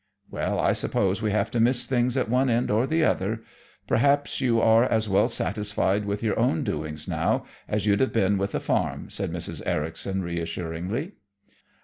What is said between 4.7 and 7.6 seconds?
as well satisfied with your own doings, now,